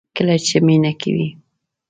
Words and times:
کله 0.17 0.35
چې 0.47 0.57
مینه 0.65 0.91
کوئ 1.01 1.25